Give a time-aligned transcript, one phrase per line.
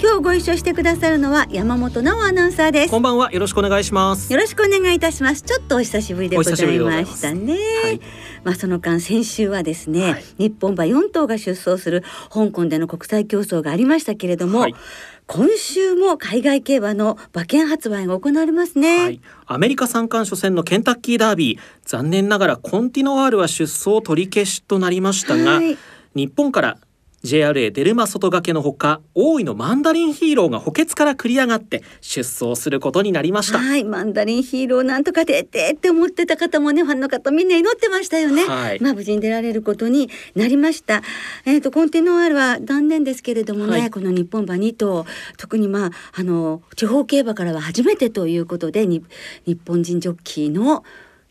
[0.00, 2.90] 今日ご一緒してくださるのは山本直アナウンサーです。
[2.92, 3.32] こんばんは。
[3.32, 4.32] よろしくお願いします。
[4.32, 5.42] よろしくお願いいたします。
[5.42, 8.00] ちょっとお久しぶりでございましたね、はい、
[8.44, 14.74] まあその間先週はですね、はい、日本馬4頭が出走する香港での国際競争がありましたけれども、はい。
[15.26, 21.58] 今週も海外競馬の馬券発売が行われますね、はい、アメリカ三冠初戦のケンタッキーダービー。
[21.84, 25.76] 残念ながらコンティノワールは出走取り消しとなりましたが、はい、
[26.14, 26.78] 日本から
[27.24, 33.58] JRA デルマ外掛けのほか大井のマンダリンヒーローが補欠から繰り上がって出走することになりました。
[33.58, 41.02] はいマンダリンヒーローなんとか出てって思ってた方もねファンの方みんな祈ってましたよね、はい、まあ無事に出られることになりました。
[41.44, 45.04] えっ、ー、とコンテノワールは断念ですけれどもね、はい、この日本馬2頭
[45.36, 49.02] 特にまああの地方競馬からは初めてということで日
[49.66, 50.84] 本人ジョッキーの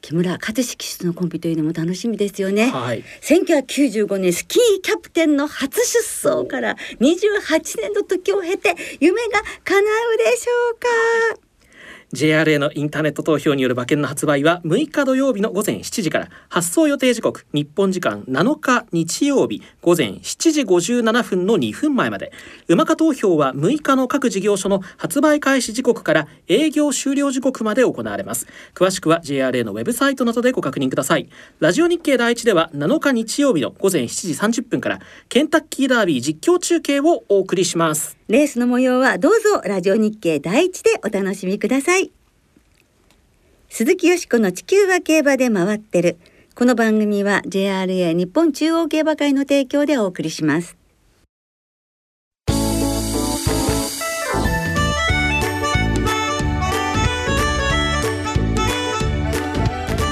[0.08, 11.47] 木村和志騎手のコンビというのも楽しみですよね、はい、1995年スキーキャプテンの初出走から28年の時を経て夢が叶うでしょうか？
[12.14, 16.30] JRA のインターネット投票による馬券の発売は6日土曜日の午前7時から。
[16.50, 22.32] 発送予定時刻日本時間7日日曜日午前7時57分の2分前まで。
[22.70, 28.48] 馬化投票は6日の各事業所の発売開始時刻から営業終了時刻まで行われます。
[28.74, 31.28] 詳しくは JRA のウェブサイトなどでご確認ください。
[31.60, 38.18] ラジオ日経第一では7日日曜日の午前7時30分からケンタッキーダービー実況中継をお送りします。
[38.28, 41.97] レースの模様はどうぞラジオ日経第一でお楽しみください。
[43.70, 46.18] 鈴木よしこの地球は競馬で回ってる。
[46.56, 50.78] この番組は JRA 日本中央競馬会の提供でお送りします。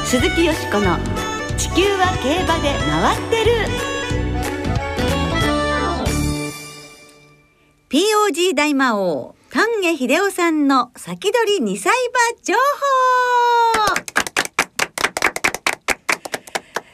[0.06, 0.98] 鈴木よしこの
[1.58, 3.52] 地球は競馬で回ってる。
[7.90, 9.36] POG 大魔王。
[9.56, 12.56] 丹下秀夫さんの先取り2歳馬情
[13.86, 13.96] 報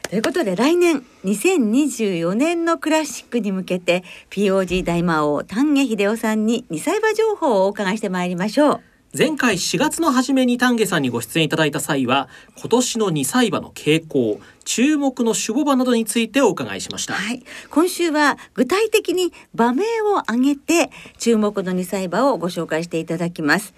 [0.07, 8.91] ということで来年2024年のクラシックに向けて POG 大魔王丹下秀夫さんに2歳馬情報をお伺いしてまいりましょう。
[9.17, 23.73] 前回4月の初めに丹下さんにご出演いただいた際は今年の2歳馬の傾向注目の守護馬などについてお伺いしました、はい、今週は具体的に馬名を挙げて注目の2歳馬をご紹介していただきます。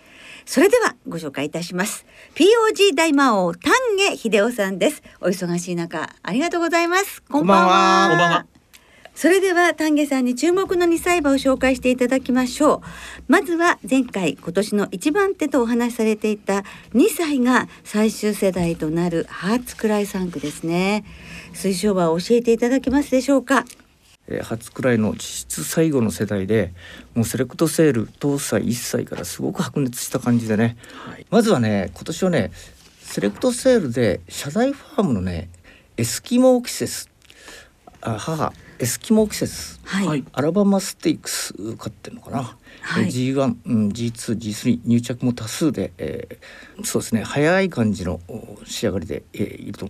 [0.46, 2.06] それではご紹介いたします。
[2.36, 5.02] POG 大魔王丹下秀夫さんです。
[5.20, 7.24] お忙しい中ありがとうございます。
[7.24, 8.10] こんばんは。
[8.10, 8.53] こんばんは
[9.16, 12.82] それでは丹下さんに注目の2歳馬を紹介していただきましょう。
[13.28, 16.64] まずは前回今年の一番手とお話しされていた
[16.94, 21.06] 2歳が最終世代となるハーツクライ3区ですね。
[21.54, 23.66] 推奨馬を教えていただけますでしょうか？
[24.28, 26.74] えー、初くらいの実質最後の世代で
[27.14, 32.52] もうセレクトセール搭載1歳からすごく白熱した感じでね、はい、まずはね今年はね
[33.02, 35.50] セレクトセールで謝罪ファームのね
[35.98, 37.10] エスキモーキセス。
[38.02, 47.24] あ母エスキモー季節、はい、アラバマステークス買ってるのかな、はい、G1、うん、G2、G3 入着も多数で、えー、そうですね。
[47.24, 48.20] 早い感じの
[48.66, 49.90] 仕上がりで、えー、いると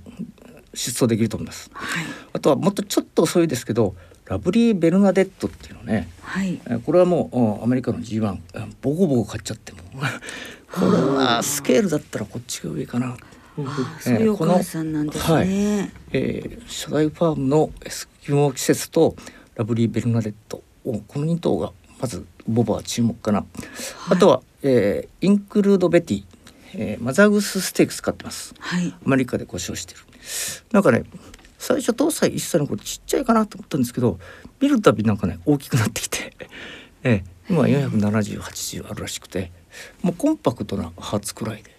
[0.74, 3.96] 出走できると思います、はい、あとはもっとちょっと遅いですけど
[4.26, 8.38] ラブリー・ベルナデットっていうのね、はい、これはもうアメリカの G1
[8.82, 9.80] ボコボコ買っちゃっても。
[10.74, 13.16] これはスケールだったらこっちが上かな。
[14.00, 15.34] そういうお母さんなんですね。
[15.34, 15.48] はい、
[16.14, 19.18] えー、初代ファームのエスキモ季節と
[19.56, 23.48] ラブリー・ベルナデットこの2頭がまずボバは注目かな、はい、
[24.12, 26.24] あとは、えー、インクルード・ベティ、
[26.74, 30.00] えー、マザーグスステークス買ってます、はい、アメリカで故障してる。
[30.72, 31.04] なんかね
[31.58, 34.20] 最初搭載1歳の頃ちっちゃいかなと思ったんですけど
[34.62, 36.34] 見るたびなんかね大きくなってきて、
[37.04, 39.52] えー、今47080あるらしくて
[40.02, 41.72] もうコンパクトなハーツくらいで、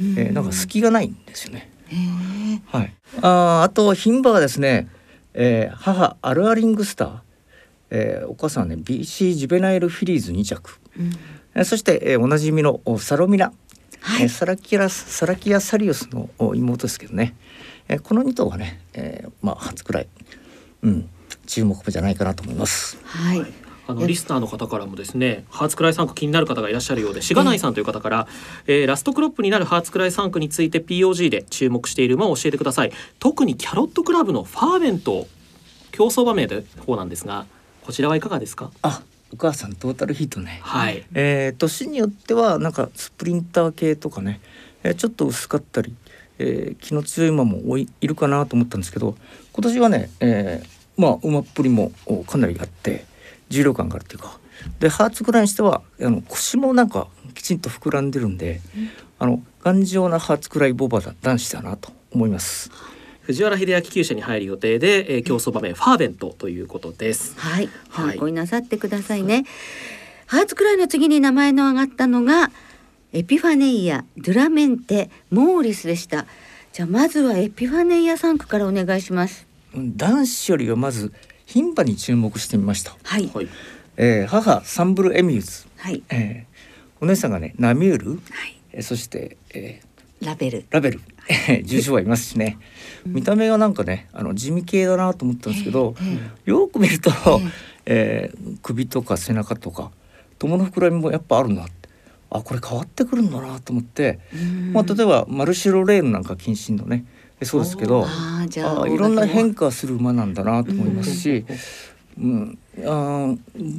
[0.00, 1.70] えー、なんか隙がないんですよね。
[2.68, 4.88] はい、ああと牝馬がですね
[5.34, 7.18] えー、母アルアリングスター、
[7.90, 11.12] えー、お母さんはね BC ジュベナイルフィリーズ2着、うん。
[11.54, 13.52] えー、そして、えー、おなじみのサロミナ、
[14.00, 14.22] はい。
[14.22, 17.34] えー、サラキアサラキアサリオスの妹ですけどね、
[17.88, 20.08] えー、この2頭はね、えー、まあ初くらい、
[20.82, 21.08] うん、
[21.46, 22.98] 注目じゃないかなと思います。
[23.04, 28.26] はいあのリスナーの方からもですねハーツクライ3区気になる方がいらっしゃるようでしがないさんという方から、
[28.66, 32.92] えー、ラストクロップになるハーツクライ3区について POG で注目している馬を教えてください。
[33.18, 35.26] 特にキャロットクラブのファーベント
[35.92, 37.46] 競走馬名の方なんですが
[37.82, 38.70] こちらはいかがですか？
[38.82, 39.02] あ
[39.32, 40.60] お母さんトータルヒートね。
[40.62, 41.04] はい。
[41.12, 44.40] えー、年によってはなんかスプリンター系とかね、
[44.82, 45.94] えー、ちょっと薄かったり、
[46.38, 49.16] えー、気の強い馬もいいるかなと思ったんですけど
[49.52, 51.92] 今年はね、えー、まあ馬っぷりも
[52.26, 53.04] かなりあって
[53.48, 54.38] 重量感があるっていうか
[54.78, 62.70] でハーツぐらいにしてはあの腰もなんかきちんと膨らんでるんで、うん、あの頑丈なハーツくらいボバだ男子だなと思います。
[63.22, 67.34] 藤原秀明厩舎に入る予定で、えー、競争場面ファーベントということです。
[67.38, 69.34] はい、参考になさってくださいね。
[69.34, 69.44] はい、
[70.26, 72.50] ハーツクライの次に名前の挙がったのが
[73.12, 76.26] エピファネイア、ドゥラメンテ、モーリスでした。
[76.72, 79.46] じゃあまずはエピファネイア3区からお願いします。
[79.74, 81.12] 男子よりはまず
[81.46, 82.96] 牝馬に注目してみました。
[83.02, 83.30] はい。
[83.96, 85.66] えー、母サンブルエミューズ。
[85.76, 86.02] はい。
[86.10, 88.10] えー、お姉さんがねナミュール。
[88.10, 88.20] はい。
[88.72, 90.64] えー、そして、えー、ラベル。
[90.70, 91.00] ラベル。
[91.64, 92.58] 重症はいますしね。
[93.06, 95.94] 見た目がなんかねあの地味系だなと思ったんですけど、
[96.44, 97.10] よく見ると、
[97.86, 99.90] えー、首とか背中とか
[100.38, 101.88] 友の膨らみもやっぱあるなって
[102.30, 104.18] あこれ変わってくるんだなと思って、
[104.72, 107.04] まあ、例えばマルシロレーヌなんか謹慎のね
[107.42, 108.46] そうですけどあ
[108.88, 111.44] いろんな変化する馬なんだなと思いますし、
[112.18, 113.34] うん、あ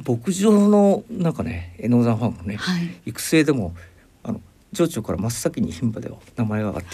[0.06, 3.74] 牧場のなんかねノーザンファンのね、はい、育成でも
[4.76, 6.84] 町長から真っ先に牝馬では名前が上がっ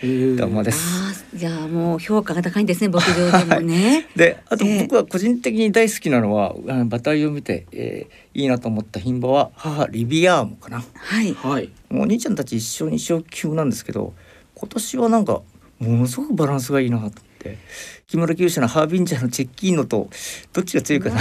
[0.00, 1.26] ていた馬です。
[1.34, 4.08] じゃあもう評価が高いんですね牧場でもね。
[4.16, 10.82] であと僕は個人的に大好きなのは、えー、馬体を見て、えー、いいなと思った牝馬は母リビアーモかな。
[10.94, 11.34] はい。
[11.34, 11.70] はい。
[11.90, 14.14] もうお兄ちゃんたち一緒に小級なんですけど
[14.54, 15.42] 今年はなんか
[15.78, 17.22] ものすごくバランスがいいなと。
[18.08, 20.08] 木村厩舎のハービンジャーのチェッキーノと
[20.52, 21.20] どっちが強いかな。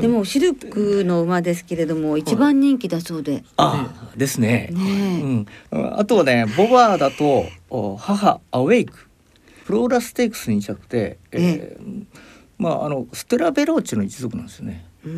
[0.00, 4.70] でもシルクの馬ですけれども一番人気だそうで、あですね。
[4.72, 7.46] ね、うん、あとはねボバーだと
[7.98, 9.06] 母アウェイク。
[9.64, 12.04] フローラステークスに着て、えー、
[12.56, 14.86] まああのステラベローチの一族なんですよね。
[15.04, 15.08] あ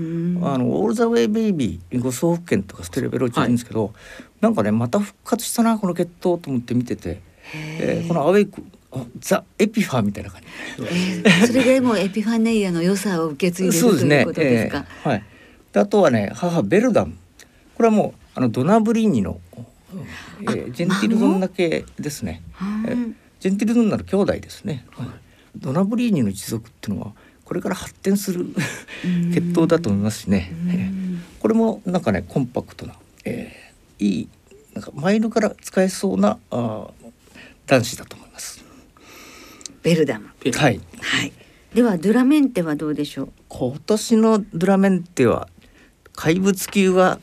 [0.58, 3.94] のオールザウェイベイビーご総府県とかステラベローチいるんですけど、はい、
[4.40, 7.22] なんかねまた復活したなこの血統と思って見てて、
[7.54, 8.62] えー、このアウェイク
[9.18, 10.46] ザ・エピファみたいな感じ、
[10.84, 14.86] えー、それでもエピファネイアの良さを受け継いでるということですか？
[15.04, 15.24] えー、はい。
[15.72, 17.16] あとはね母ベルダン
[17.76, 19.40] これはもうあのドナブリーニの、
[20.42, 22.42] えー、ジェンティルドンナ系ですね。
[22.86, 24.84] えー、ジェンティルドンナの兄弟ですね。
[24.90, 25.08] はい、
[25.56, 27.12] ドナブリーニの一族っていうのは
[27.50, 28.46] これから発展する
[29.34, 30.52] 血統だと思いますしね。
[30.68, 32.94] えー、これもなんかねコンパクトな、
[33.24, 34.28] えー、いい
[34.72, 36.86] なんかマイルから使えそうなあ
[37.66, 38.64] 男子だと思います。
[39.82, 40.26] ベルダム。
[40.28, 40.80] はい。
[41.00, 41.32] はい。
[41.74, 43.32] ではドゥラメンテはどうでしょう？
[43.48, 45.48] 今年のドゥラメンテは
[46.14, 47.18] 怪物級が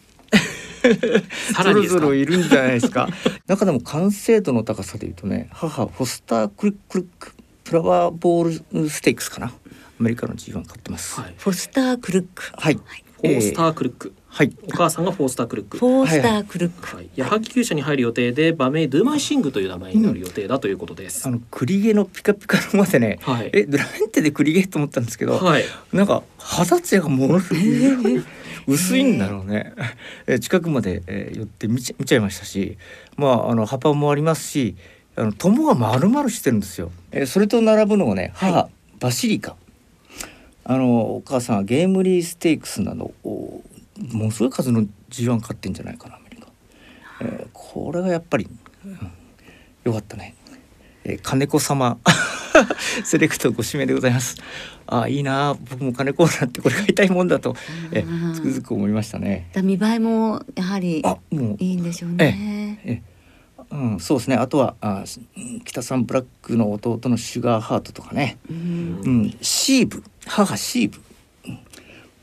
[1.56, 3.07] そろそろいるんじゃないですか？
[3.47, 7.31] 中でも完成度の高さでいうとね、母フォスタークリックリック
[7.65, 9.53] フラワーボールステークスかな。
[9.99, 11.19] アメリカの G1 買ってます。
[11.19, 12.44] はい、フォスタークルック。
[12.55, 12.75] はい。
[12.75, 14.13] フォスタークルック。
[14.27, 14.55] はい。
[14.67, 15.77] お母さんがフォースタークルック。
[15.79, 16.95] フォースタークルック。
[16.95, 17.09] はい。
[17.15, 19.65] 矢作厩舎に入る予定で、馬名ドゥマイシングとい。
[19.65, 20.73] う名前になる予定だとい。
[20.73, 21.27] うことです。
[21.27, 27.59] あの栗毛のピカピカのまでね、はい、えドラメンテで栗毛と思ったんですけど、はい、なんか肌ツヤがものすご
[28.09, 28.23] い。
[28.67, 29.03] 薄い。
[29.03, 29.73] んだろうね。
[30.27, 32.19] え近くまで、えー、寄って見ち見ちゃい。
[32.19, 32.77] ましたし、
[33.15, 34.75] まああの葉っぱもありますし、
[35.15, 36.91] あの友が丸々してるんですよ。
[37.12, 39.55] えー、それと並ぶのがね、母、はい、バシリカ。
[40.69, 43.63] あのお母さんはゲームリーステークスなども
[43.97, 46.47] のすごい数の G1 勝ってんじゃないかなアメリカ、
[47.21, 48.50] えー、これがやっぱり、
[48.86, 49.12] うん、
[49.86, 50.36] よかったね、
[51.05, 51.97] えー、金子様。
[53.05, 54.36] セレクトご指名でございます。
[54.88, 55.55] あいいな。
[55.69, 57.55] 僕も金子なってこれ買いたいもんだと、
[57.91, 59.47] えー、つくづく思いましたね。
[59.62, 61.03] 見栄えもやはり
[61.59, 62.79] いいんでしょうね。
[62.83, 63.16] ええ
[63.71, 64.36] うん、そうですね。
[64.36, 65.03] あとはあ
[65.65, 70.03] 北さんブラックの弟のシュガーハートとかね、うん、うん、シーブ。
[70.25, 71.00] 母シーブ。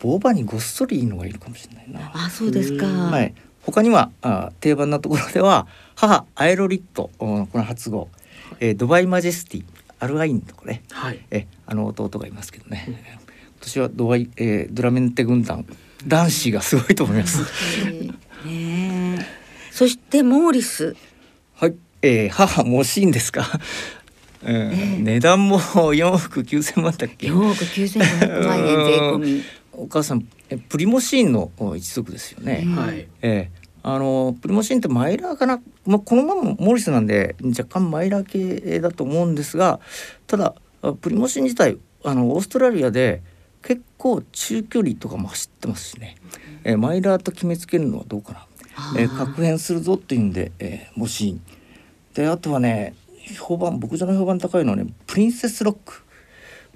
[0.02, 2.12] 大場にごっそりいいのがいるかもしれないな。
[2.14, 2.86] あ、そうですか。
[2.86, 3.34] はい。
[3.62, 7.10] 他にはあ定番なところでは母アエロリット。
[7.18, 8.08] この発語、
[8.60, 9.64] えー、ドバイマジェスティ。
[10.00, 12.84] アルアインとかね、はい、えあの弟がいますけどね。
[12.86, 13.24] 今
[13.60, 15.64] 年はドバイ、えー、ドラメンテ軍団。
[16.06, 17.40] 男子がすごいと思います。
[18.44, 19.26] ね。
[19.70, 20.94] そしてモーリス。
[22.04, 23.46] はい、えー、母も惜しいんですか？
[24.44, 29.42] うん、えー、値段も4億9千万だっけ？4億9千万円税込み。
[29.73, 30.23] お母さん
[30.68, 32.64] プリモシーンの一族ですよね。
[32.76, 33.08] はい。
[33.23, 39.78] えーあのプリモシーンってマイラーかな、まあ、このままモリスなんで若干マイラー系だと思うんですが
[40.26, 40.54] ただ
[41.02, 43.23] プリモシーン自体あのオーストラリアで
[43.62, 46.16] 結構中距離とかも走ってますしね、
[46.64, 48.46] えー、マイラーと決めつけるのはどうかな、
[48.99, 51.38] えー、確変するぞっていうんで、えー、もし
[52.14, 52.94] であとはね
[53.38, 56.04] 評判僕じゃない評判高いのはねプリンセスロック。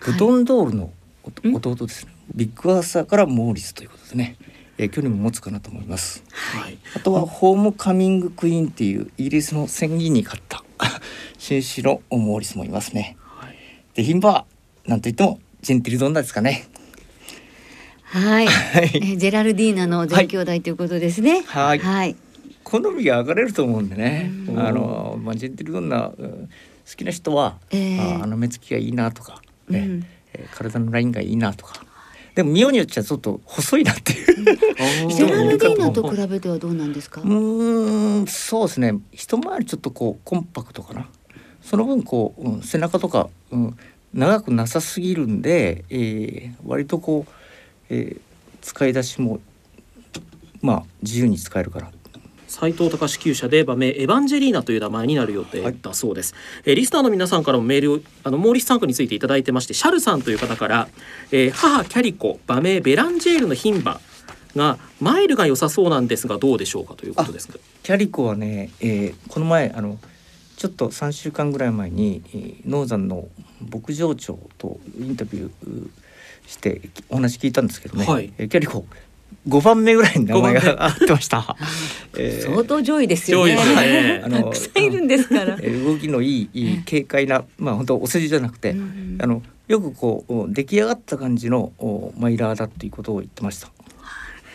[0.01, 0.93] ブトンドールの、
[1.25, 2.13] 弟ですね。
[2.35, 4.37] ビッグアーサーからモーリスということでね、
[4.77, 10.63] えー、距離も持つかなと思います、はい、あとはホームカミングクイーンっていうイギリスの戦議に勝った
[11.39, 13.57] 紳士のモーリスもいますね、はい、
[13.95, 14.45] で牝馬は
[14.87, 16.67] なんといってもジェンティルドンナですかね。
[18.03, 21.43] はい、はい、えジェラルディーナの全兄弟ということですね。
[21.47, 22.17] はい、はい、
[22.71, 24.31] 好みが上がれると思うんでね。
[24.57, 26.17] あの、まあ、ジェンティルドンナ、好
[26.97, 31.83] きな人は、えー、あの目つきがいいなとか、ね、うん、えー、体のラインがいいなとか。
[32.35, 34.27] でも見ようによっちゃちょっと細いなっていう。
[35.11, 37.23] ジェラルディーナと比べてはどうなんですか？
[37.23, 37.35] う
[38.23, 38.95] んそうですね。
[39.13, 41.09] 一回りちょっとこうコンパクトかな。
[41.63, 43.77] その分こう、うん、背中とか、うん、
[44.15, 47.33] 長くなさすぎるんで、えー、割とこう、
[47.91, 48.21] えー、
[48.63, 49.41] 使い出しも
[50.63, 51.91] まあ自由に使えるかな
[52.49, 60.89] 斉藤隆厩舎で馬名エヴァンジェリーナという名前になる予定だそうです、はい、えー、リスナーの皆さんからもメールをあのモーリス3区についていただいてましてシャルさんという方から、
[61.31, 64.01] えー、母キャリコ馬名ベランジェールの牝馬
[64.57, 67.49] がマイルが良さそうなんですがどうでしょうかということです
[67.83, 69.99] キャリコはね、えー、この前あの
[70.57, 72.23] ちょっと3週間ぐらい前に
[72.67, 73.29] ノーザンの
[73.71, 75.91] 牧場長とインタビュー
[76.47, 78.85] してお話聞いたんですけどね、はい、えキャリコ
[79.49, 81.57] 5番目ぐらいに名前が合ってました。
[82.19, 83.55] えー、相当上位ですよね。
[83.55, 85.57] ねあの たくさんいるんですから。
[85.61, 88.77] えー、動きのいいいい軽快なまあ本当お世辞じゃなくて、
[89.19, 91.73] あのよくこう出来上がった感じの
[92.19, 93.71] マイラーだっていうことを言ってました。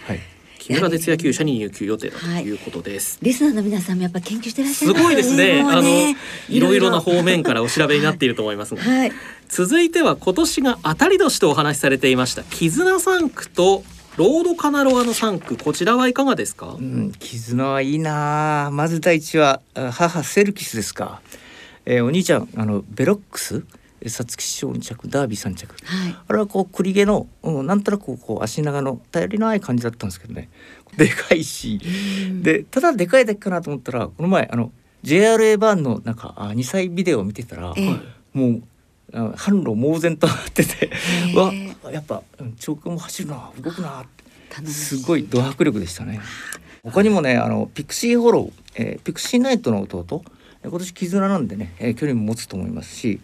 [0.08, 0.20] はい。
[0.64, 5.84] 木村哲也厩舎に入厩予定だということです、はい、リスナーの皆さんもやっぱ研究してらっしゃる、ね、すごいですね、ね、あの
[6.48, 6.90] いろいろ。
[6.90, 9.12] な方面からお調べになっていると思いますが、はい、
[9.50, 13.84] 続いては今年が当たり年とお話しされていました絆三区と
[14.16, 21.22] ロードカナロアの三区こちらはいかがですか、うん、絆はいいなまず第一は母セルキスですか、
[21.86, 23.66] えー、お兄ちゃんあのベロックス？
[24.10, 30.50] 皐月賞2着ダービー3着、はい、あれはこう栗毛の、うん、なんとなくこう足長の頼りない感じだったんですけどね。
[30.98, 31.80] でかいし、
[32.42, 34.72] でただでかいだけかなと思ったらこの前あの
[35.04, 38.02] JRA バーンのなんかあ2歳ビデオを見てたら、えー、
[38.34, 38.64] もう
[39.14, 40.90] 販路猛然となってて、
[41.30, 42.24] えー、わやっぱ
[42.60, 44.06] 長距離も走るな動くな
[44.66, 46.20] すごいド迫力でしたね。
[46.84, 50.24] 他にもねあのピクシーホロー、えー、ピクシーナイトの弟
[50.64, 53.20] 今年絆なんでね、えー、距離も持つと思いますし、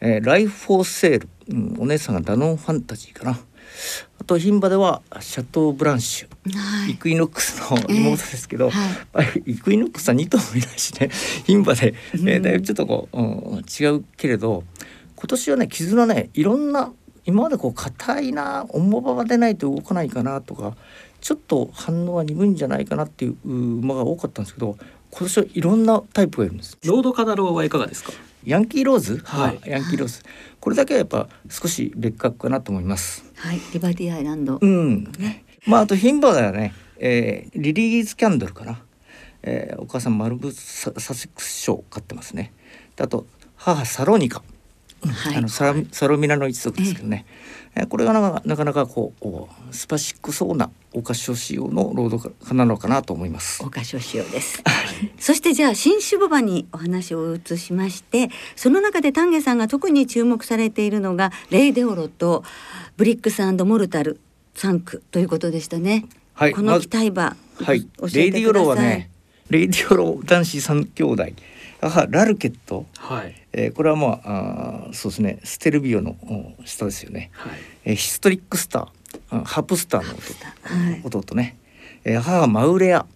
[0.00, 3.38] えー、ライフ・フォー・セール、うん、お姉さんがダノンファンタジーかな。
[4.20, 8.72] あと牝馬ではシャトー・ブランシュ、はい、イクイノックスの妹ですけど、えー
[9.12, 11.10] はい、イクイノックスは2頭もいないしね
[11.46, 13.22] 牝馬で、えー、だいぶちょっとこう、う
[13.56, 14.62] ん、違うけれど
[15.24, 16.92] 今年はねキズナねいろんな
[17.24, 20.76] 今までこう硬いな重馬場でないと動かないかなとか
[21.22, 24.76] ちょっと反応は鈍いんじゃないかなっていう馬が多かったんですけど
[25.10, 28.12] 今年はいろんなタイプがいるんですロードカナロアはいかがですか？
[28.44, 30.20] ヤンキーローズ、はい、ヤンキーローズ、
[30.60, 33.24] これだけはやっぱ少し別格かなと思います。
[33.36, 34.58] はい、リバティアイランド。
[34.60, 35.04] うん。
[35.18, 38.82] ね、まああと牝馬だよね、えー、リリーズキャンドルかな。
[39.44, 42.52] えー、お母さんマルブササセックス賞買ってますね。
[43.00, 43.26] あと
[43.56, 44.42] 母サロニカ。
[45.08, 47.24] はい、あのサロサロミナの一族ですけどね。
[47.76, 48.12] えこれが
[48.44, 53.64] なかなかこうスパシックそうなお菓子仕様のロードかなのかなと思います。
[53.64, 54.62] お菓子仕様です。
[55.18, 62.44] そしてじゃあ新種母場にお話を移しまして、その中で丹下さんが特に注目されているのがレイデオロと
[62.96, 64.20] ブリックスモルタル
[64.54, 66.06] 3区ということでしたね。
[66.34, 66.52] はい。
[66.52, 67.88] この期待馬、ま、はい。
[68.12, 69.10] レイデオロはね、
[69.50, 71.24] レイデオロ男子三兄弟。
[71.90, 73.34] 母ラルケット、はい。
[73.52, 75.38] えー、これはまああそうですね。
[75.44, 76.16] ステルビオの
[76.64, 77.52] 下ですよね、はい。
[77.84, 79.44] えー、ヒストリックスター。
[79.44, 80.14] ハプスターの
[81.04, 81.56] 弟,、弟ね、
[82.04, 83.06] えー、母マウレア。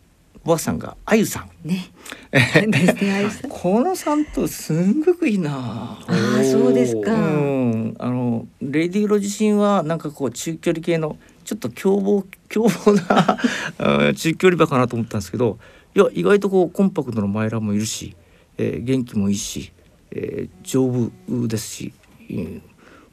[0.44, 1.68] おばあさんがあゆさん。
[1.68, 1.90] ね。
[3.48, 5.50] この三頭すんごくいいな。
[5.52, 6.06] あ
[6.40, 7.12] あ、そうですか。
[7.12, 13.38] うん、あのレディーロ自身はなんかこう中距離系のちょっと凶暴凶暴な
[14.14, 15.58] 中距離馬かなと思ったんですけど、
[15.94, 18.14] いや意外とこうコンパクトのマイラーもいるし、
[18.58, 19.72] えー、元気もいいし、
[20.10, 21.92] えー、丈夫ですし、
[22.28, 22.60] えー、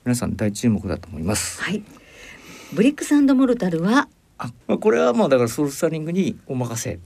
[0.03, 1.61] 皆さん大注目だと思います。
[1.61, 1.83] はい。
[2.73, 4.09] ブリックスモルタルは？
[4.37, 6.99] あ、まあ、これはまあだからソウルスターリングにお任せ。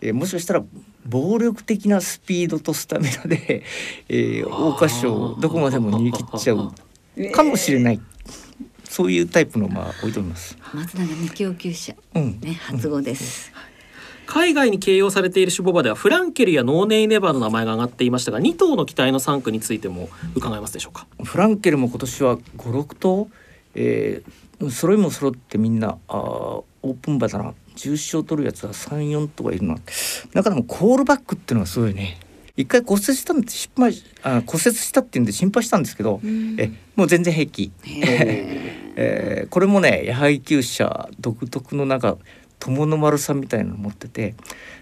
[0.00, 0.64] えー、もしかしたら
[1.06, 3.62] 暴力的なスピードとスタミナで、
[4.08, 6.72] えー、桜花賞どこまでも逃げ切っちゃう
[7.32, 8.00] かもしれない。
[8.84, 10.56] そういうタイプのまあ置いております。
[10.72, 13.52] 松永二供給者、うん、ね発語です。
[13.68, 13.73] うん
[14.26, 21.06] 海外に形容されている種牡馬ではフランケルやノーネイネバーの名前が挙がっていましたが2頭の機体の3区についても伺えますでしょうか？
[21.22, 23.28] フランケルも今年は56頭、
[23.74, 29.76] えー、揃いも揃ってみんなあオープン馬だな重賞取るやつは34とかいるな。
[30.32, 32.18] 中でもコールバックっていうのはすごいね。
[32.56, 36.20] 一回骨折したんで失敗あ骨折したっていうんで心配したんですけど、
[36.56, 37.72] えもう全然平気、
[38.94, 42.16] えー、これもね矢作厩舎独特のなんか
[42.64, 44.34] 友の丸さんみたいなの持ってて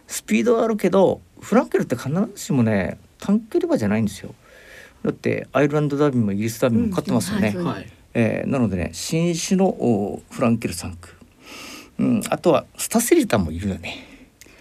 [0.06, 4.34] スピードはあるけどフランケルって必ずしもね短距離馬じゃないんですよ。
[5.04, 11.16] だってアイルランドダービーもイギリスダービーも勝ってますよね、うんはい、えー、なのでね新種のフランケル3区、
[11.98, 14.08] うん、あとはスタセリタもいるよね。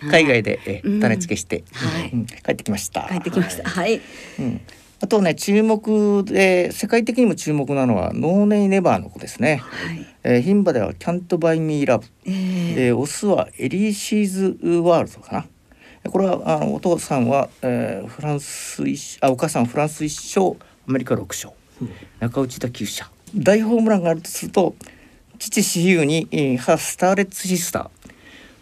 [0.10, 2.10] 海外で、えー、種付けして、はい。
[2.12, 3.08] うん、帰ってきました。
[3.08, 3.70] 帰ってきました。
[3.70, 4.02] はい、
[4.40, 4.62] うん、
[5.02, 10.06] あとね注目で世界的にも注目なのはノーネイネバーの子ですね、はい。
[10.24, 15.46] えー、牝馬ではキャントバイミーラブ、えー、えー、オスはエリーシーズワールドかな。
[16.12, 20.56] これはあのお父さんは、えー、フランス一あお母さんフランス一勝
[20.88, 21.90] アメリカ六勝、うん、
[22.20, 24.76] 中内田厩舎大ホームランがあるとすると
[25.38, 28.12] 父私有に、えー、母スターレッツシスター。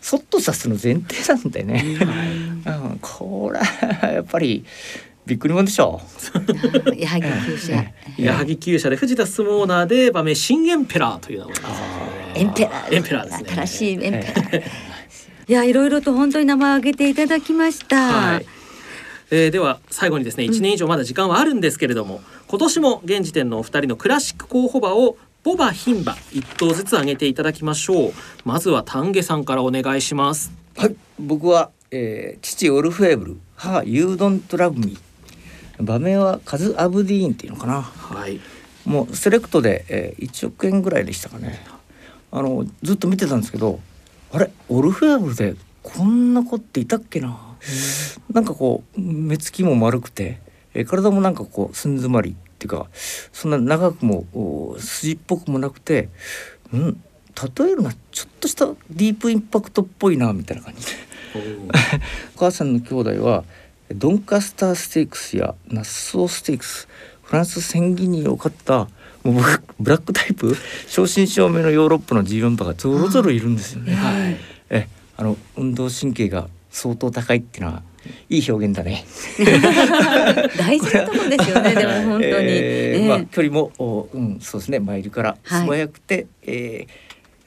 [0.01, 1.83] そっとさすの前提なんだよね、
[2.65, 4.63] うん、これはやっぱり
[5.25, 6.01] びっくりもんでしょ
[6.87, 6.95] う。
[6.97, 7.85] 矢作厩舎。
[8.17, 11.53] 矢作厩舎で藤田スモーナーで場面新エンペラーという名前
[12.35, 12.95] エンペラー。
[12.95, 13.49] エンペラーですね。
[13.49, 14.63] 新しいエンペラー。
[15.49, 17.97] いやいろいろと本当に名前を挙げていただきました。
[17.97, 18.45] はい
[19.31, 34.97] えー、では最後にですね1年以上まだ時間はあるんですけれども、うん、今年も現時点のお二人のクラシック候補馬をボバ牝馬一頭ずつ挙げていただきましょうまずは丹下さんからお願いしますはい僕は、えー、父オルフェーブル母ユードントラブミ
[35.79, 37.81] 場面はカズ・アブディーンっていうのかな。
[37.81, 38.39] はい。
[38.85, 41.59] もうセレクトで、えー、1億円ぐらいでしたかね。
[42.31, 43.79] あのずっと見てたんですけど
[44.31, 47.39] あれオルフェーブルでこんな子っていたっけな。
[48.31, 50.39] なんかこう目つきも丸くて、
[50.73, 56.09] えー、体もなんかこう寸詰まりっていうかそんな長くも筋っぽくもなくて
[56.73, 57.03] うん
[57.57, 61.09] 例えるなちょっとしたディープインパクトっぽいなみたいな感じで。
[61.35, 61.69] お
[62.39, 63.43] 母さんの兄弟は
[63.93, 66.87] ドンカスターステークスやナッソーステークス
[67.23, 68.87] フランス戦技に多かった
[69.23, 69.35] もう
[69.79, 70.55] ブラックタイプ
[70.87, 73.93] 正真正銘のヨーロッパの G4 馬がぞろぞろいるんですよね。
[73.93, 74.37] はい、
[74.69, 77.83] えあの運動神経が相当高いっていうのは
[78.29, 79.05] いい表現だね。
[80.57, 81.75] 大事なとこですよね。
[81.75, 82.21] でも本当に。
[82.21, 86.87] えー、まあ距離もおうんそうですねマイルから素早くて、はい、えー、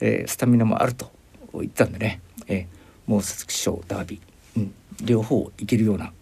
[0.00, 1.10] えー、スタミナもあると
[1.54, 6.12] 言ったんでね、えー、もう皐月賞ダービー、うん、両方いけるような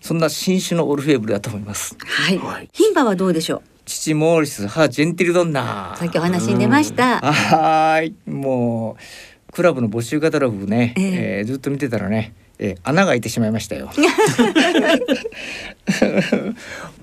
[0.00, 1.96] そんな新種のオルフェーブルだと思います。
[2.04, 2.38] はい。
[2.72, 3.62] 牝、馬、はどうでしょう？
[3.84, 5.94] 父モーリス、母ジェンティルドンナ。
[5.98, 7.20] さっきお話に出ました。
[7.20, 8.96] はい、も
[9.48, 12.32] うクラブの募集カタログね、えー、えー、ずっと見てたらね。
[12.62, 13.90] えー、穴が開いてしまいましたよ。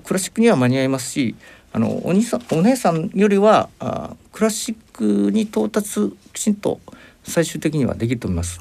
[0.04, 1.34] クラシックには間に合いますし
[1.72, 6.80] あのお兄さんお姉さんよりはあクラシックに到達きちんと
[7.24, 8.60] 最終的にはできると思います。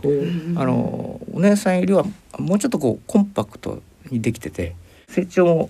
[0.55, 2.03] あのお姉さんよりは
[2.39, 4.75] もうちょっとこうコンパクトにできてて
[5.09, 5.69] 成長も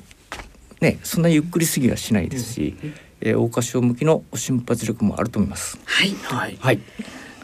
[0.81, 2.75] ねそんなゆっくりすぎはしないですし、
[3.21, 5.79] えー、桜花賞向きの瞬発力もあると思います。
[5.85, 6.79] はい、はい、はい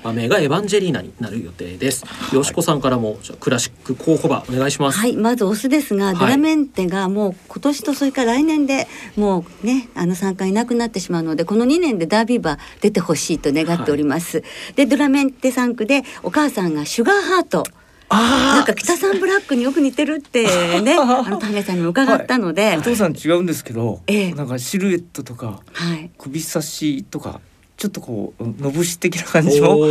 [0.04, 2.06] 場名がエヴァンジェリーナになる予定です。
[2.34, 5.00] よしこさんからもクラシック候補馬お願いします。
[5.00, 14.40] はい、まずオスですが、はい、ドラメンテがもう今年とそれから来年でもうねあの参加いなくなってしまうので、この2年でダービー馬出てほしいと願っております。
[14.40, 17.64] はい、でドラメンテ3区でお母さんがシュガーハート。
[18.13, 27.41] なんか北さんブラックによく似てるってね あの種さんに伺ったので、はい、お父さん違うんですけど、ええ、なんかシルエットとか、はい、首差しとか
[27.84, 29.86] ちょっとこうのぶし的な感じも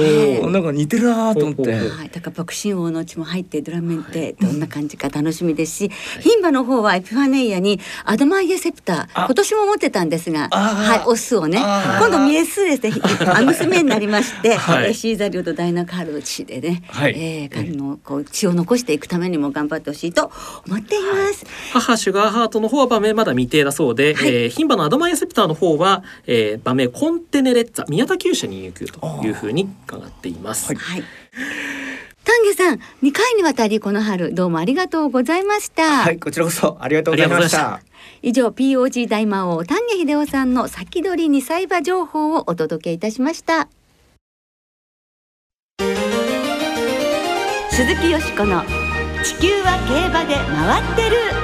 [0.48, 1.74] なんか似てるなと思って。
[1.74, 5.90] はい、だから爆心王の血も入ってドラメンってどんな感じか楽しみですし、
[6.24, 12.92] 牝、馬、の方はエピファネイアにアドマイエセプター今年も持ってたんですが、はいオスをね今度ミエスですね
[13.28, 20.33] あ娘になりまして、はい、シーザリオとダイナカール地でね、はい、えー、彼のこう血を残していくためにも頑張ってほしいと
[20.66, 21.44] 思っています。
[21.72, 30.75] 母シュガーハートの方は場面まだ未定だそうで、はい、えー、牝馬のアドマイエセプターの方は、えー、場面コンテネレッツァ宮田厩舎に行くというふうに伺っています。
[30.75, 31.05] はい。
[32.25, 36.03] 丹下さん、2回にわたりこの春どうもありがとうございました。
[36.03, 37.81] はい、こちらこそありがとうございました。
[38.23, 43.68] 以上 POG 大魔王丹下秀夫さんの先取り2歳馬情報をお届けいたしました。
[47.71, 48.62] 鈴木よしこの
[49.25, 51.41] 地球は競馬で回ってる。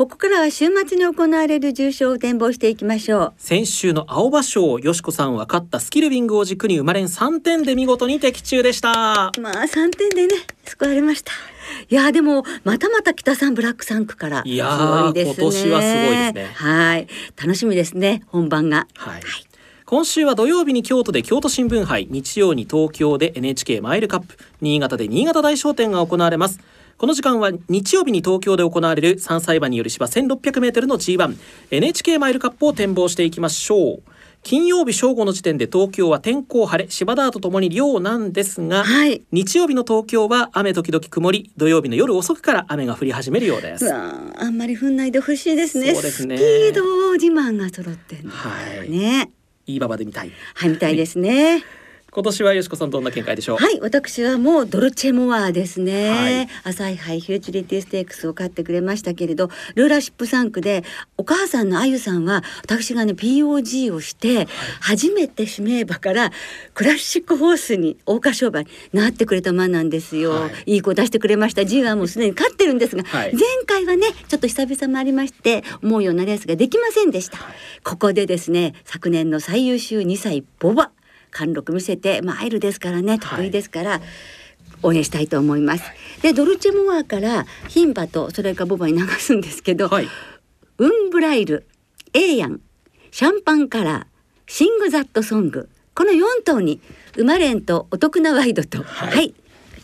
[0.00, 3.32] ここからは週末に行われる重賞を展望していきましょう。
[3.36, 9.30] 先週の青葉賞よしこさんは勝ったスキルビングを軸に生まれん3点で見事に的中でした。
[9.38, 11.32] まあ3点でね救われました。
[11.90, 14.42] いやでもまたまた北さんブラック3区から。
[14.46, 16.50] いや、ね、今年はすごいですね。
[16.54, 17.06] はい。
[17.36, 18.88] 楽しみですね本番が。
[18.94, 19.22] はい、はい。
[19.84, 26.58] 今週は土曜日に京都で京都新聞杯日曜に東京で NHK マイルカップ新潟で新潟大商店が行われます
[27.00, 31.34] この時間は日曜日に東京で行われる3歳馬による芝 1600m の G1
[31.70, 34.02] NHK マイルカップを展望していきましょう。
[34.42, 43.90] 金曜日正午の時点で東京は天候晴れ芝田とともに涼なんですが、はい、日曜日の東京は雨時々曇り土曜日の夜遅くから雨が降り始めるようです。
[43.90, 45.94] あんまり降んないでほしいですね。
[45.94, 46.36] そうですね。
[46.36, 49.30] スピード自慢が揃ってはいね。
[49.64, 49.76] い。
[49.76, 50.32] い馬場で見たい。
[50.52, 51.64] はい見たいですね
[52.12, 53.56] 今年はよしこさんどんな見解でしょう？
[53.58, 60.82] はい私はもうドルチェモアですね、はい、朝日杯フューチュリティステークスを買ってくれましたけれどルーラーシップ3区で
[61.16, 64.48] お母さんのあゆさんは私がね POG をして、はい、
[64.80, 66.32] 初めて指名馬から
[66.74, 71.64] クラシックホースに桜花商売になってくれた馬なんですよ、はい、いい子出してくれました。
[71.64, 73.32] G はもうすでに勝ってるんですが、前
[73.66, 77.38] 回はねちょっと久々もありまして思うようなレースができませんでした、
[77.84, 80.90] ここでですね昨年の最優秀2歳ボバ
[81.30, 84.00] 貫禄見せてマイルですからね得意ですから、はい、
[84.82, 85.84] 応援したいと思います。
[86.22, 90.08] でドルチェモアから牝馬とそれからボバに流すんですけど、はい、
[90.78, 91.66] ウンブライル
[92.12, 92.60] エーヤン
[93.10, 94.06] シャンパンカラー
[94.46, 96.80] シングザットソングこの4頭に
[97.16, 99.34] 馬連とお得なワイドと、はい、はい、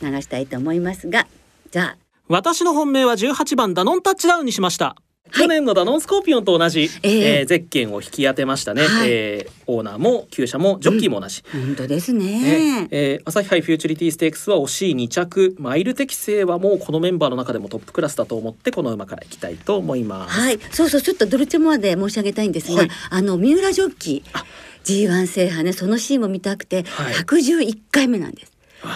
[0.00, 1.26] 流したいと思いますが
[1.70, 1.96] じゃあ。
[2.28, 4.96] 私の本命は18番ダノンタッチダウンにしました
[5.32, 15.56] 去年のダノンスコーピオンと同じ、えー、えー、ゼッケンを引き当てましたね、はい、えー、オーナーも厩舎もジョッキーも同じ、うん、本当ですね、えー、朝日杯フューチュリティステークスは惜しい2着。
[15.58, 20.40] マイル適正はもうこのメンバーの中でもトップクラスだと思ってこの馬からいきたいと思います。
[20.40, 20.58] はい。
[20.70, 24.44] そうそうちょっとドルチェモアで申し上げたいんですが、はい、あの三浦ジョッキー。
[24.86, 28.52] G1 制覇ねそのシーンも見たくて111回目なんです、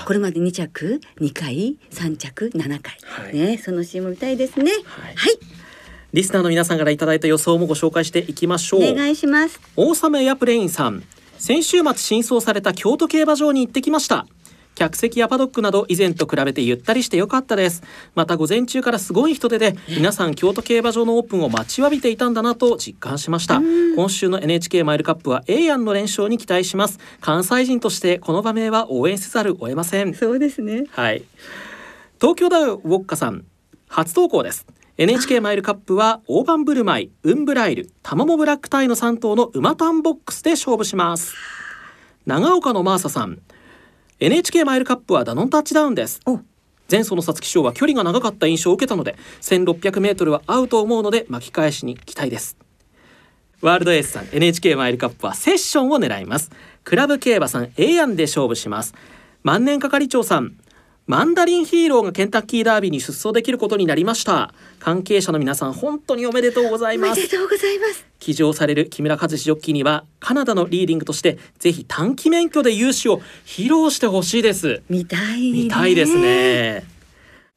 [0.07, 4.71] これまで2着2回3着7回、はい、ねそのシーンも見たいですね。
[4.85, 5.39] はい、はい
[6.13, 8.93] リスナーの皆さんからいただいた予想もご紹介していきましょう。
[8.93, 9.61] お願いします。
[9.77, 11.05] 大雨エアプレインさん。
[11.39, 14.27] 先週末新装された京都競馬場に行ってきました。
[14.75, 17.85] 客席やパドックなど以前と比べてゆったりしてよかったです。
[18.17, 23.61] また午前中からすごい人手で皆さん京都競馬場のオープンを待ちわびていたんだなと実感しました。
[23.95, 26.99] 今週の NHK マイルカップは A ヤンの連勝に期待します。
[27.21, 30.13] 関西人としてこの場面は応援せざるを得ません。
[30.15, 30.87] そうですね。
[30.91, 31.23] はい。
[32.21, 33.45] 東京ダウウォッカさん。
[33.87, 34.67] 初投稿です
[35.01, 41.33] NHK マイルカップは大盤振る舞いウンブライルタマモブラックタイの3頭の馬タンボックスで勝負します。
[42.27, 43.39] 長岡のマーサさん。
[44.19, 46.21] NHK マイルカップはダノンタッチダウンです。
[46.91, 52.59] 前走の皐月賞は距離が長かった印象を受けたので 1600m は合うと思うので巻き返しに期待です。
[53.63, 56.51] ワールドエースさん NHK マイルカップはセッションを狙います。
[56.85, 58.95] クラブ競馬さん A 案で勝負します。
[59.45, 60.57] 万年係長さん
[61.11, 64.55] マンダリンヒーローがケンタッキーダービーに出走できることになりました。
[64.79, 67.13] 関係者の皆さん本当におめでとうございます。
[67.15, 68.07] おめでとうございます。
[68.21, 74.83] 騎乗される木村和志ジョッキーにはカナダのリーディングとしてぜひ短期免許で勇姿を披露してほしいです。
[74.89, 76.85] 見たい見たいですね。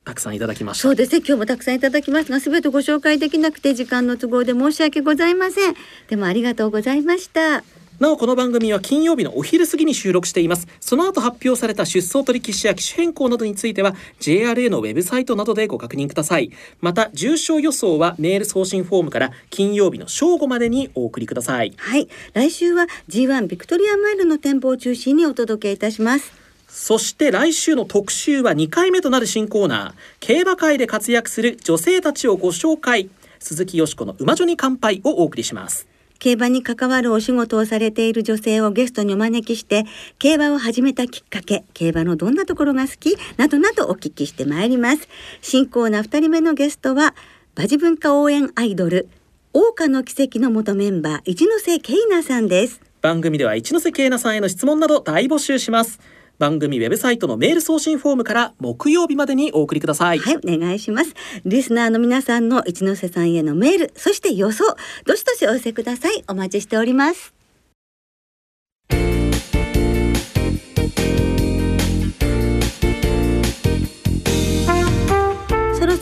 [0.03, 1.19] たくさんいただきましそうですね。
[1.19, 5.75] 今日もたくさんいただきますがすべてご紹介できなくて時間の都合で申し訳ございません。
[6.07, 7.63] でもありがとうございました
[8.03, 10.67] なおこの番組は金曜日のお昼過ぎに収録しています。
[10.81, 16.51] その後発表された出走取引士や機種変更などについては JRA のウェブサイトなどでご確認ください。
[16.81, 21.71] また重症予想はメール送信フォームから金曜日の正午までにお送りください。
[21.77, 22.09] はい。
[22.33, 26.33] 来週は G1 ビクトリアマイルの展望を中心にお届けいたします。
[26.67, 29.93] そして来週の特集は2回目となる新コーナー。
[30.19, 33.09] 競馬界で活躍する女性たちをご紹介。
[33.39, 39.85] 鈴木よしこの馬女に乾杯をお送りします競馬に関わるお仕事をされている女性をゲストにお招きして
[40.19, 45.07] 競馬を始めたきっかけ競馬のどんなところが好きなどなどお聞きしてまいります。
[45.41, 47.13] 新コーナー2人目のゲストは
[47.55, 49.09] 馬事文化応援アイドル
[49.53, 52.81] 桜花の奇跡の元メンバー一ノ瀬ケイナさんです。
[53.01, 55.99] 番組では一ノ瀬ケイナさんへの質問など大募集します。
[56.39, 60.19] 番組ウェブサイトのメール送信フォームから木曜日までにお送りください。
[60.19, 61.13] はいお願いします。
[61.45, 64.63] リスナーの皆さんの一ノ瀬さんへのメールそして予想
[65.05, 66.23] どしどしお寄せください。
[66.27, 67.42] お待ちしております。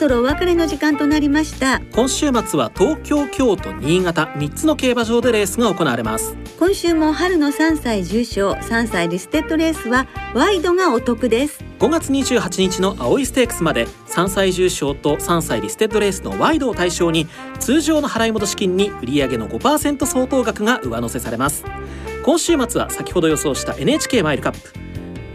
[0.01, 1.79] そろお別れの時間となりました。
[1.93, 6.35] 今週末は東京京都新潟3つの競馬場でレースが行われます。
[6.57, 11.63] 今週も春の3歳重賞3歳リステッドレースはワイドがお得です。
[11.77, 17.27] 5月28日の葵ステークスまで3歳重賞と3歳リステッドレースのワイドを対象に
[17.59, 21.63] 通常の払い戻し金に売上の5%相当額が上乗せされます。
[22.25, 24.73] 今週末は先ほど予想した NHK マイルカップ。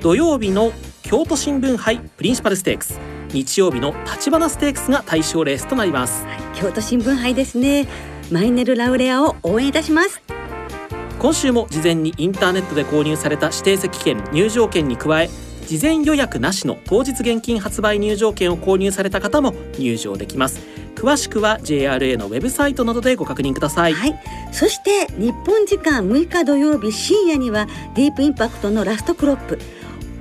[0.00, 0.72] 土曜日の
[1.04, 2.98] 京都新聞杯プリンシパルステークス
[3.36, 7.86] 日曜日の橘ステークスが対象レースとなります、京都新聞杯ですね。
[8.32, 10.22] マイネルラウレアを応援いたします。
[11.18, 15.28] 今週も事前にインターネットで購入された指定席券入場券に加え
[15.66, 20.60] 事前予約なしの当日現金発売入場券を購入された方も入場できます。
[20.94, 24.18] 詳しくは JRA のウェブサイトなどでご確認ください、はい、
[24.50, 29.58] そして日本時間6日土曜日深夜にはディープインパクトのラストクロップ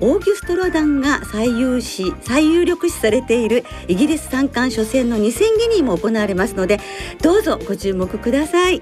[0.01, 6.79] オーギュストロダンが最優視最有力視されているイギリス三冠初戦の2戦ギニーも行われますので
[7.21, 8.81] どうぞご注目ください。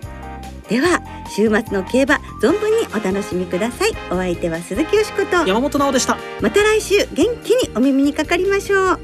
[0.70, 1.02] では
[1.36, 3.92] 週末の競馬存分にお楽しみください。
[4.10, 5.46] お相手は鈴木よしこと。
[5.46, 6.18] 山本直でした。
[6.42, 9.00] また来週元気にお耳にかかりましょう。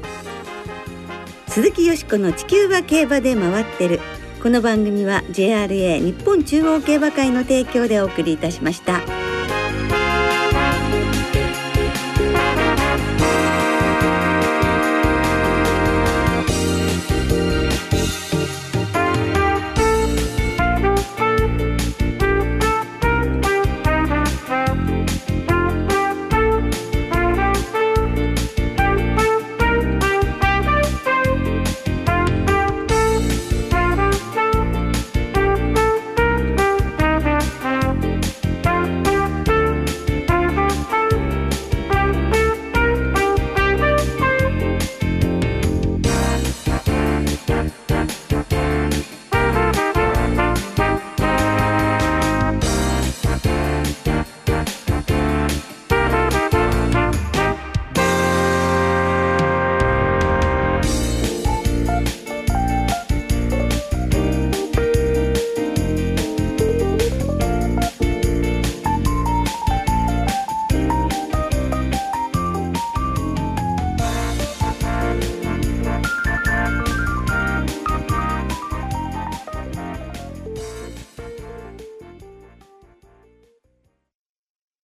[1.48, 4.00] 鈴木よしこの地球は競馬で回ってる。
[4.42, 9.19] この番組は JRA 日本中央競馬会の提供でお送りいたしました。